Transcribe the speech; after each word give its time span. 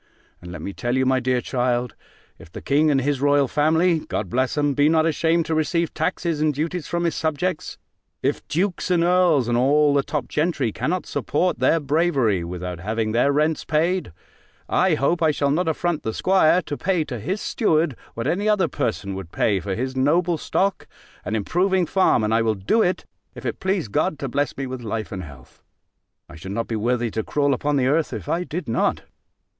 And 0.41 0.51
let 0.51 0.63
me 0.63 0.73
tell 0.73 0.97
you, 0.97 1.05
my 1.05 1.19
dear 1.19 1.41
child, 1.41 1.93
if 2.39 2.51
the 2.51 2.59
king 2.59 2.89
and 2.89 3.01
his 3.01 3.21
royal 3.21 3.47
family 3.47 3.99
(God 3.99 4.31
bless 4.31 4.57
'em!) 4.57 4.73
be 4.73 4.89
not 4.89 5.05
ashamed 5.05 5.45
to 5.45 5.53
receive 5.53 5.93
taxes 5.93 6.41
and 6.41 6.51
duties 6.51 6.87
from 6.87 7.03
his 7.03 7.13
subjects; 7.13 7.77
if 8.23 8.43
dukes 8.47 8.89
and 8.89 9.03
earls, 9.03 9.47
and 9.47 9.59
all 9.59 9.93
the 9.93 10.01
top 10.01 10.27
gentry, 10.27 10.71
cannot 10.71 11.05
support 11.05 11.59
their 11.59 11.79
bravery, 11.79 12.43
without 12.43 12.79
having 12.79 13.11
their 13.11 13.31
rents 13.31 13.63
paid; 13.63 14.11
I 14.67 14.95
hope 14.95 15.21
I 15.21 15.29
shall 15.29 15.51
not 15.51 15.67
affront 15.67 16.01
the 16.01 16.15
'squire, 16.15 16.63
to 16.63 16.75
pay 16.77 17.03
to 17.03 17.19
his 17.19 17.39
steward, 17.39 17.95
what 18.15 18.25
any 18.25 18.49
other 18.49 18.67
person 18.67 19.13
would 19.13 19.31
pay 19.31 19.59
for 19.59 19.75
his 19.75 19.95
noble 19.95 20.39
stock, 20.39 20.87
and 21.23 21.35
improving 21.35 21.85
farm: 21.85 22.23
and 22.23 22.33
I 22.33 22.41
will 22.41 22.55
do 22.55 22.81
it, 22.81 23.05
if 23.35 23.45
it 23.45 23.59
please 23.59 23.87
God 23.87 24.17
to 24.17 24.27
bless 24.27 24.57
me 24.57 24.65
with 24.65 24.81
life 24.81 25.11
and 25.11 25.21
health. 25.23 25.61
I 26.27 26.37
should 26.37 26.53
not 26.53 26.65
be 26.67 26.75
worthy 26.75 27.11
to 27.11 27.21
crawl 27.21 27.53
upon 27.53 27.75
the 27.75 27.85
earth, 27.85 28.11
if 28.13 28.27
I 28.27 28.43
did 28.43 28.67
not. 28.67 29.03